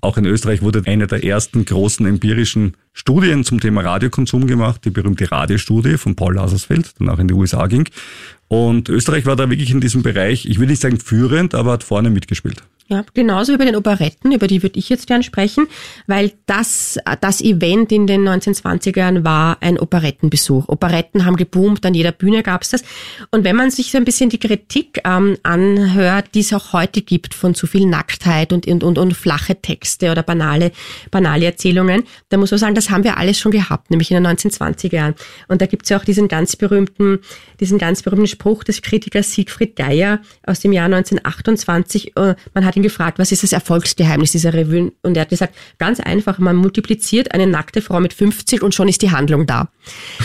[0.00, 4.90] Auch in Österreich wurde eine der ersten großen empirischen Studien zum Thema Radiokonsum gemacht, die
[4.90, 7.88] berühmte Radiostudie von Paul Lasersfeld, dann auch in die USA ging.
[8.48, 11.84] Und Österreich war da wirklich in diesem Bereich, ich würde nicht sagen führend, aber hat
[11.84, 12.60] vorne mitgespielt.
[12.90, 15.66] Ja, genauso wie bei den Operetten, über die würde ich jetzt gern sprechen,
[16.06, 20.70] weil das, das Event in den 1920ern war ein Operettenbesuch.
[20.70, 22.82] Operetten haben geboomt, an jeder Bühne gab's das.
[23.30, 27.02] Und wenn man sich so ein bisschen die Kritik ähm, anhört, die es auch heute
[27.02, 30.72] gibt von zu viel Nacktheit und, und, und, und flache Texte oder banale,
[31.10, 34.26] banale Erzählungen, da muss man sagen, das haben wir alles schon gehabt, nämlich in den
[34.34, 35.14] 1920er Jahren.
[35.46, 37.18] Und da gibt's ja auch diesen ganz berühmten,
[37.60, 42.16] diesen ganz berühmten Spruch des Kritikers Siegfried Geier aus dem Jahr 1928.
[42.16, 44.92] Äh, man hat ihn gefragt, was ist das Erfolgsgeheimnis dieser Revue?
[45.02, 48.88] Und er hat gesagt, ganz einfach, man multipliziert eine nackte Frau mit 50 und schon
[48.88, 49.68] ist die Handlung da.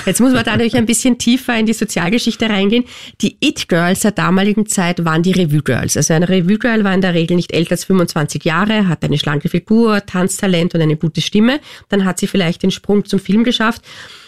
[0.05, 2.85] Jetzt muss man da natürlich ein bisschen tiefer in die Sozialgeschichte reingehen.
[3.21, 5.97] Die It-Girls der damaligen Zeit waren die Revue-Girls.
[5.97, 9.49] Also ein Revue-Girl war in der Regel nicht älter als 25 Jahre, hat eine schlanke
[9.49, 11.59] Figur, Tanztalent und eine gute Stimme.
[11.89, 13.81] Dann hat sie vielleicht den Sprung zum Film geschafft.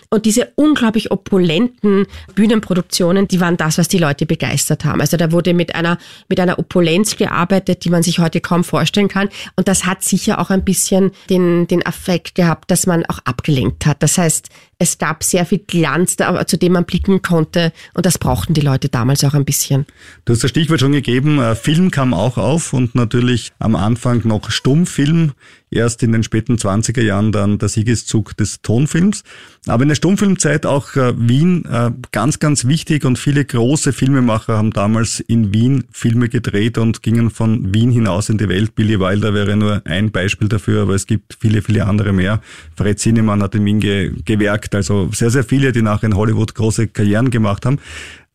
[0.09, 5.01] Und diese unglaublich opulenten Bühnenproduktionen, die waren das, was die Leute begeistert haben.
[5.01, 5.97] Also da wurde mit einer,
[6.29, 9.29] mit einer Opulenz gearbeitet, die man sich heute kaum vorstellen kann.
[9.55, 13.85] Und das hat sicher auch ein bisschen den, den Effekt gehabt, dass man auch abgelenkt
[13.85, 14.01] hat.
[14.03, 18.53] Das heißt, es gab sehr viel Glanz, zu dem man blicken konnte und das brauchten
[18.53, 19.85] die Leute damals auch ein bisschen.
[20.25, 24.21] Du hast das Stichwort schon gegeben, äh, Film kam auch auf und natürlich am Anfang
[24.25, 25.31] noch Stummfilm,
[25.71, 29.23] erst in den späten 20er Jahren dann der Siegeszug des Tonfilms.
[29.67, 34.57] Aber in der Stummfilmzeit auch äh, Wien äh, ganz, ganz wichtig und viele große Filmemacher
[34.57, 38.75] haben damals in Wien Filme gedreht und gingen von Wien hinaus in die Welt.
[38.75, 42.41] Billy Wilder wäre nur ein Beispiel dafür, aber es gibt viele, viele andere mehr.
[42.75, 46.55] Fred Zinnemann hat in Wien ge gewerkt, also sehr, sehr viele, die nachher in Hollywood
[46.55, 47.79] große Karrieren gemacht haben.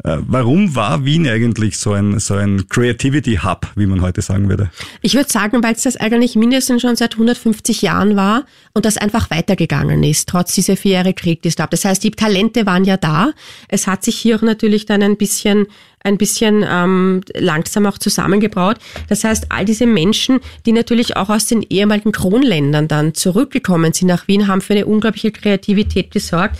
[0.05, 4.49] Äh, warum war Wien eigentlich so ein, so ein Creativity Hub, wie man heute sagen
[4.49, 4.71] würde?
[5.03, 8.97] Ich würde sagen, weil es das eigentlich mindestens schon seit 150 Jahren war und das
[8.97, 11.71] einfach weitergegangen ist, trotz dieser vier Jahre Krieg, die es gab.
[11.71, 13.33] Das heißt, die Talente waren ja da.
[13.69, 15.67] Es hat sich hier auch natürlich dann ein bisschen
[16.03, 18.79] ein bisschen ähm, langsam auch zusammengebraut.
[19.09, 24.09] Das heißt, all diese Menschen, die natürlich auch aus den ehemaligen Kronländern dann zurückgekommen sind
[24.09, 26.59] nach Wien, haben für eine unglaubliche Kreativität gesorgt.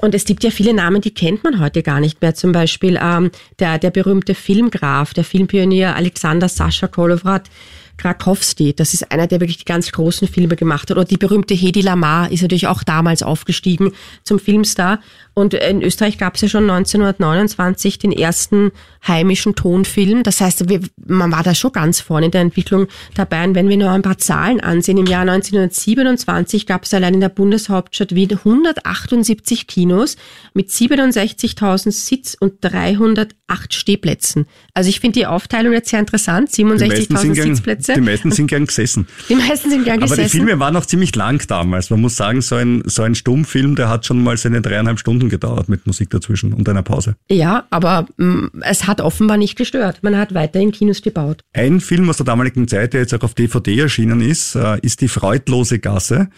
[0.00, 2.34] Und es gibt ja viele Namen, die kennt man heute gar nicht mehr.
[2.34, 7.50] Zum Beispiel ähm, der, der berühmte Filmgraf, der Filmpionier Alexander Sascha Kolowrat
[7.98, 10.96] Krakowski, das ist einer, der wirklich die ganz großen Filme gemacht hat.
[10.96, 13.92] Oder die berühmte Hedi Lamar ist natürlich auch damals aufgestiegen
[14.24, 15.00] zum Filmstar.
[15.40, 18.72] Und in Österreich gab es ja schon 1929 den ersten
[19.06, 20.22] heimischen Tonfilm.
[20.22, 20.66] Das heißt,
[21.06, 23.44] man war da schon ganz vorne in der Entwicklung dabei.
[23.44, 27.20] Und wenn wir nur ein paar Zahlen ansehen, im Jahr 1927 gab es allein in
[27.20, 30.16] der Bundeshauptstadt Wien 178 Kinos
[30.52, 34.46] mit 67.000 Sitz- und 308 Stehplätzen.
[34.74, 36.50] Also ich finde die Aufteilung jetzt sehr interessant.
[36.50, 37.94] 67.000 Sitzplätze.
[37.94, 39.06] Die meisten sind gern gesessen.
[39.30, 40.20] Die meisten sind gern gesessen.
[40.20, 41.88] Aber die Filme waren noch ziemlich lang damals.
[41.88, 45.29] Man muss sagen, so ein, so ein Stummfilm, der hat schon mal seine dreieinhalb Stunden
[45.30, 47.16] gedauert mit Musik dazwischen und einer Pause.
[47.30, 50.02] Ja, aber mh, mm, es hat offenbar nicht gestört.
[50.02, 51.42] Man hat weiterhin Kinos gebaut.
[51.54, 55.00] Ein Film aus der damaligen Zeit, der jetzt auch auf DVD erschienen ist, äh, ist
[55.00, 56.28] Die freudlose Gasse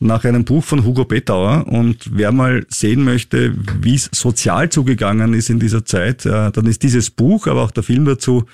[0.00, 1.66] nach einem Buch von Hugo Bettauer.
[1.66, 6.66] Und wer mal sehen möchte, wie es sozial zugegangen ist in dieser Zeit, äh, dann
[6.66, 8.44] ist dieses Buch, aber auch der Film dazu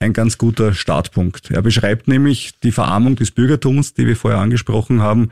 [0.00, 1.50] ein ganz guter Startpunkt.
[1.50, 5.30] Er beschreibt nämlich die Verarmung des Bürgertums, die wir vorher angesprochen haben,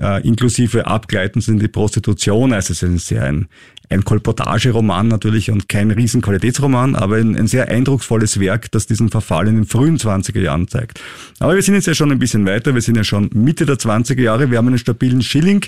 [0.00, 2.52] äh, inklusive Abgleitens in die Prostitution.
[2.52, 3.48] Also es ist sehr ein,
[3.88, 9.48] ein Kolportageroman natürlich und kein Riesenqualitätsroman, aber ein, ein, sehr eindrucksvolles Werk, das diesen Verfall
[9.48, 11.00] in den frühen 20er Jahren zeigt.
[11.40, 13.76] Aber wir sind jetzt ja schon ein bisschen weiter, wir sind ja schon Mitte der
[13.76, 15.64] 20er Jahre, wir haben einen stabilen Schilling,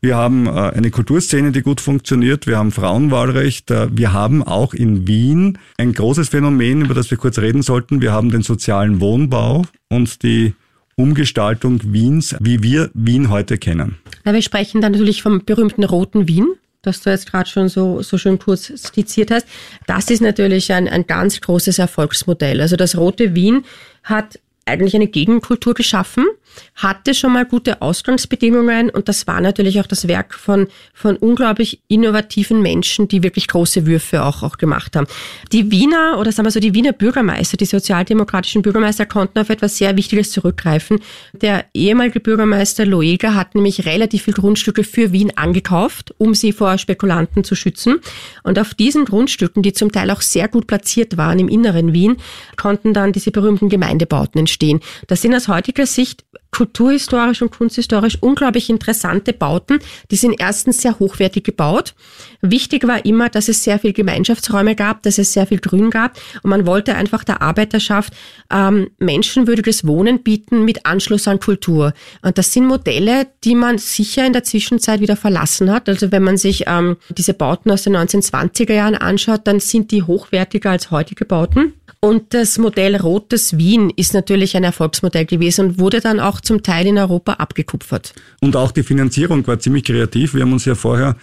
[0.00, 4.72] wir haben äh, eine Kulturszene, die gut funktioniert, wir haben Frauenwahlrecht, äh, wir haben auch
[4.72, 9.00] in Wien ein großes Phänomen, über das wir kurz reden sollten, wir haben den sozialen
[9.00, 10.54] Wohnbau und die
[10.96, 13.98] Umgestaltung Wiens, wie wir Wien heute kennen.
[14.24, 16.46] Na, wir sprechen dann natürlich vom berühmten Roten Wien,
[16.82, 19.46] das du jetzt gerade schon so, so schön kurz skizziert hast.
[19.86, 22.60] Das ist natürlich ein, ein ganz großes Erfolgsmodell.
[22.60, 23.64] Also das Rote Wien
[24.02, 26.26] hat eigentlich eine Gegenkultur geschaffen,
[26.74, 31.80] hatte schon mal gute Ausgangsbedingungen und das war natürlich auch das Werk von, von unglaublich
[31.88, 35.06] innovativen Menschen, die wirklich große Würfe auch, auch gemacht haben.
[35.52, 39.76] Die Wiener oder sagen wir so die Wiener Bürgermeister, die sozialdemokratischen Bürgermeister konnten auf etwas
[39.76, 41.00] sehr Wichtiges zurückgreifen.
[41.32, 46.78] Der ehemalige Bürgermeister Loeger hat nämlich relativ viel Grundstücke für Wien angekauft, um sie vor
[46.78, 48.00] Spekulanten zu schützen.
[48.42, 52.16] Und auf diesen Grundstücken, die zum Teil auch sehr gut platziert waren im inneren Wien,
[52.56, 54.80] konnten dann diese berühmten Gemeindebauten entstehen.
[55.06, 59.80] Das sind aus heutiger Sicht kulturhistorisch und kunsthistorisch unglaublich interessante Bauten.
[60.10, 61.94] Die sind erstens sehr hochwertig gebaut.
[62.42, 66.16] Wichtig war immer, dass es sehr viel Gemeinschaftsräume gab, dass es sehr viel Grün gab
[66.42, 68.12] und man wollte einfach der Arbeiterschaft
[68.52, 71.92] ähm, menschenwürdiges Wohnen bieten mit Anschluss an Kultur.
[72.22, 75.88] Und das sind Modelle, die man sicher in der Zwischenzeit wieder verlassen hat.
[75.88, 80.02] Also wenn man sich ähm, diese Bauten aus den 1920er Jahren anschaut, dann sind die
[80.02, 81.74] hochwertiger als heutige Bauten.
[82.04, 86.62] Und das Modell Rotes Wien ist natürlich ein Erfolgsmodell gewesen und wurde dann auch zum
[86.62, 88.14] Teil in Europa abgekupfert.
[88.40, 90.34] Und auch die Finanzierung war ziemlich kreativ.
[90.34, 91.16] Wir haben uns ja vorher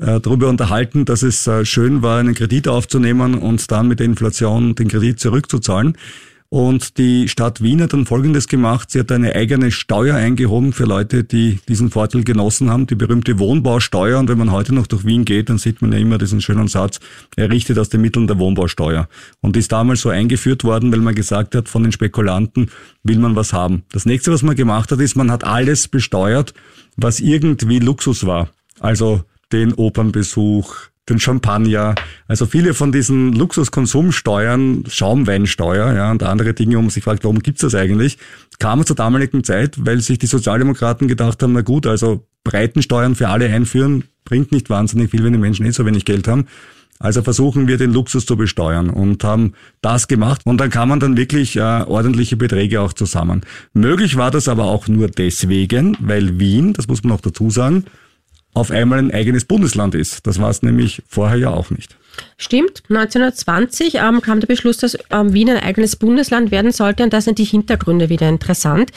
[0.00, 4.06] äh, darüber unterhalten, dass es äh, schön war, einen Kredit aufzunehmen und dann mit der
[4.06, 5.96] Inflation den Kredit zurückzuzahlen.
[6.52, 8.90] Und die Stadt Wien hat dann Folgendes gemacht.
[8.90, 13.38] Sie hat eine eigene Steuer eingehoben für Leute, die diesen Vorteil genossen haben, die berühmte
[13.38, 14.18] Wohnbausteuer.
[14.18, 16.68] Und wenn man heute noch durch Wien geht, dann sieht man ja immer diesen schönen
[16.68, 17.00] Satz,
[17.36, 19.08] errichtet aus den Mitteln der Wohnbausteuer.
[19.40, 22.70] Und die ist damals so eingeführt worden, weil man gesagt hat, von den Spekulanten
[23.02, 23.84] will man was haben.
[23.90, 26.52] Das nächste, was man gemacht hat, ist, man hat alles besteuert,
[26.98, 28.50] was irgendwie Luxus war.
[28.78, 31.94] Also den Opernbesuch, den Champagner.
[32.28, 37.62] Also viele von diesen Luxuskonsumsteuern, Schaumweinsteuer ja, und andere Dinge, man sich fragt, warum gibt's
[37.62, 38.18] das eigentlich,
[38.58, 43.28] kamen zur damaligen Zeit, weil sich die Sozialdemokraten gedacht haben, na gut, also Breitensteuern für
[43.28, 46.46] alle einführen, bringt nicht wahnsinnig viel, wenn die Menschen eh so wenig Geld haben.
[47.02, 51.00] Also versuchen wir den Luxus zu besteuern und haben das gemacht und dann kam man
[51.00, 53.40] dann wirklich äh, ordentliche Beträge auch zusammen.
[53.72, 57.86] Möglich war das aber auch nur deswegen, weil Wien, das muss man auch dazu sagen,
[58.54, 60.26] auf einmal ein eigenes Bundesland ist.
[60.26, 61.96] Das war es nämlich vorher ja auch nicht.
[62.36, 67.12] Stimmt, 1920 ähm, kam der Beschluss, dass ähm, Wien ein eigenes Bundesland werden sollte und
[67.12, 68.90] da sind die Hintergründe wieder interessant.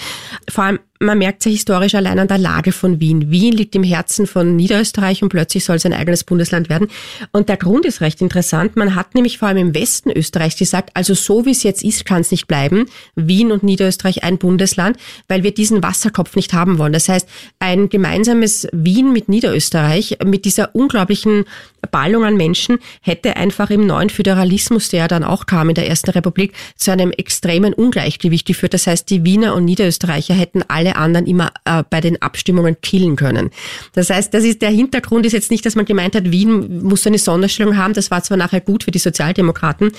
[0.50, 3.30] Vor allem man merkt ja historisch allein an der Lage von Wien.
[3.30, 6.88] Wien liegt im Herzen von Niederösterreich und plötzlich soll es ein eigenes Bundesland werden.
[7.32, 8.76] Und der Grund ist recht interessant.
[8.78, 12.06] Man hat nämlich vor allem im Westen Österreichs gesagt, also so wie es jetzt ist,
[12.06, 12.86] kann es nicht bleiben.
[13.16, 16.94] Wien und Niederösterreich ein Bundesland, weil wir diesen Wasserkopf nicht haben wollen.
[16.94, 17.28] Das heißt,
[17.60, 21.44] ein gemeinsames Wien mit Niederösterreich, mit dieser unglaublichen
[21.92, 26.12] Ballung an Menschen, hätte einfach im neuen Föderalismus, der dann auch kam in der Ersten
[26.12, 28.74] Republik, zu einem extremen Ungleichgewicht geführt.
[28.74, 32.78] Das heißt, die Wiener und Niederösterreicher hätten alle alle anderen immer äh, bei den Abstimmungen
[32.82, 33.50] killen können.
[33.94, 37.06] Das heißt, das ist der Hintergrund ist jetzt nicht, dass man gemeint hat, Wien muss
[37.08, 37.94] eine Sonderstellung haben.
[37.94, 39.92] Das war zwar nachher gut für die Sozialdemokraten,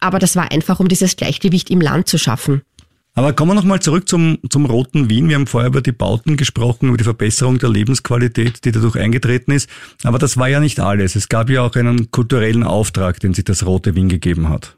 [0.00, 2.62] aber das war einfach, um dieses Gleichgewicht im Land zu schaffen.
[3.16, 5.28] Aber kommen wir nochmal zurück zum, zum Roten Wien.
[5.28, 9.52] Wir haben vorher über die Bauten gesprochen, über die Verbesserung der Lebensqualität, die dadurch eingetreten
[9.52, 9.70] ist.
[10.02, 11.14] Aber das war ja nicht alles.
[11.14, 14.76] Es gab ja auch einen kulturellen Auftrag, den sich das Rote Wien gegeben hat.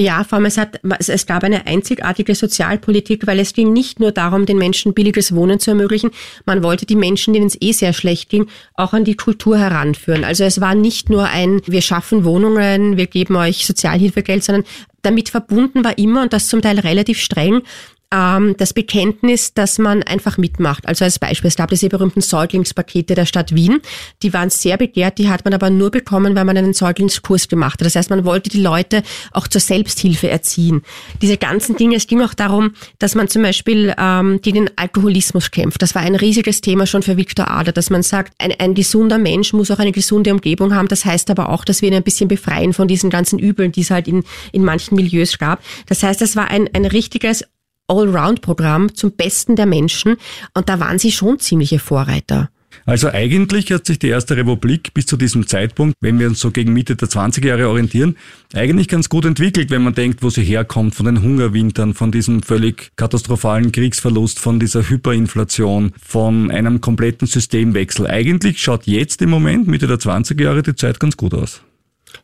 [0.00, 4.12] Ja, vor allem es, hat, es gab eine einzigartige Sozialpolitik, weil es ging nicht nur
[4.12, 6.12] darum, den Menschen billiges Wohnen zu ermöglichen,
[6.46, 10.22] man wollte die Menschen, denen es eh sehr schlecht ging, auch an die Kultur heranführen.
[10.22, 14.64] Also es war nicht nur ein, wir schaffen Wohnungen, wir geben euch Sozialhilfegeld, sondern
[15.02, 17.62] damit verbunden war immer, und das zum Teil relativ streng,
[18.12, 20.86] ähm, das Bekenntnis, dass man einfach mitmacht.
[20.86, 23.80] Also als Beispiel, es gab diese berühmten Säuglingspakete der Stadt Wien.
[24.22, 27.80] Die waren sehr begehrt, die hat man aber nur bekommen, weil man einen Säuglingskurs gemacht
[27.80, 27.86] hat.
[27.86, 30.82] Das heißt, man wollte die Leute auch zur Selbsthilfe erziehen.
[31.20, 35.50] Diese ganzen Dinge, es ging auch darum, dass man zum Beispiel ähm, gegen den Alkoholismus
[35.50, 35.82] kämpft.
[35.82, 39.18] Das war ein riesiges Thema schon für Viktor Ader, dass man sagt, ein, ein gesunder
[39.18, 40.88] Mensch muss auch eine gesunde Umgebung haben.
[40.88, 43.82] Das heißt aber auch, dass wir ihn ein bisschen befreien von diesen ganzen Übeln, die
[43.82, 45.62] es halt in, in manchen Milieus gab.
[45.86, 47.44] Das heißt, das war ein, ein richtiges
[47.88, 50.16] Allround-Programm zum Besten der Menschen
[50.54, 52.50] und da waren sie schon ziemliche Vorreiter.
[52.86, 56.50] Also eigentlich hat sich die Erste Republik bis zu diesem Zeitpunkt, wenn wir uns so
[56.50, 58.16] gegen Mitte der 20er Jahre orientieren,
[58.54, 62.42] eigentlich ganz gut entwickelt, wenn man denkt, wo sie herkommt, von den Hungerwintern, von diesem
[62.42, 68.06] völlig katastrophalen Kriegsverlust, von dieser Hyperinflation, von einem kompletten Systemwechsel.
[68.06, 71.60] Eigentlich schaut jetzt im Moment, Mitte der 20er Jahre, die Zeit ganz gut aus.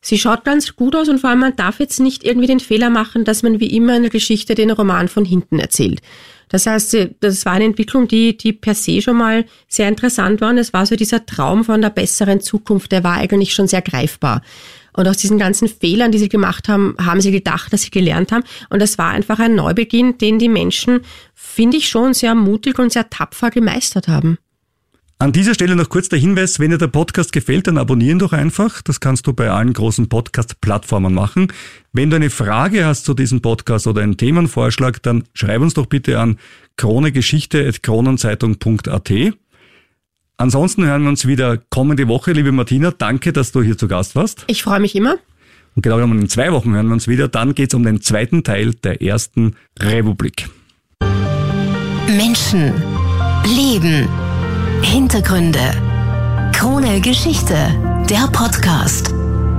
[0.01, 2.91] Sie schaut ganz gut aus und vor allem man darf jetzt nicht irgendwie den Fehler
[2.91, 6.01] machen, dass man wie immer in der Geschichte den Roman von hinten erzählt.
[6.49, 10.51] Das heißt, das war eine Entwicklung, die, die per se schon mal sehr interessant war.
[10.51, 13.83] Und es war so dieser Traum von der besseren Zukunft, der war eigentlich schon sehr
[13.83, 14.43] greifbar.
[14.93, 18.31] Und aus diesen ganzen Fehlern, die sie gemacht haben, haben sie gedacht, dass sie gelernt
[18.31, 18.45] haben.
[18.71, 21.01] Und das war einfach ein Neubeginn, den die Menschen,
[21.35, 24.39] finde ich, schon sehr mutig und sehr tapfer gemeistert haben.
[25.25, 28.35] An dieser Stelle noch kurz der Hinweis, wenn dir der Podcast gefällt, dann abonnieren doch
[28.35, 28.83] einfach.
[28.83, 31.51] Das kannst du bei allen großen Podcast-Plattformen machen.
[31.95, 35.87] Wenn du eine Frage hast zu diesem Podcast oder einen Themenvorschlag, dann schreib uns doch
[35.87, 36.37] bitte an
[36.77, 39.13] kronegeschichte.kronenzeitung.at.
[40.37, 42.33] Ansonsten hören wir uns wieder kommende Woche.
[42.33, 44.45] Liebe Martina, danke, dass du hier zu Gast warst.
[44.49, 45.17] Ich freue mich immer.
[45.75, 47.29] Und genau genommen in zwei Wochen hören wir uns wieder.
[47.29, 50.51] Dann geht es um den zweiten Teil der ersten Republik.
[52.09, 52.75] Menschen.
[53.47, 54.07] Leben.
[54.85, 55.71] Hintergründe.
[56.53, 57.57] Krone Geschichte,
[58.09, 59.13] der Podcast.